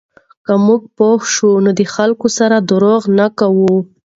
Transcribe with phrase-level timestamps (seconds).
[0.45, 3.75] که موږ پوه شو، نو د خلکو سره درواغ نه کوو.